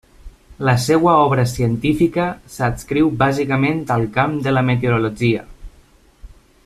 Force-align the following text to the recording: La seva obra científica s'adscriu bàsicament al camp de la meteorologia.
La 0.67 0.73
seva 0.85 1.11
obra 1.25 1.43
científica 1.51 2.25
s'adscriu 2.55 3.11
bàsicament 3.21 3.85
al 3.97 4.07
camp 4.17 4.35
de 4.49 4.55
la 4.59 4.65
meteorologia. 4.71 5.45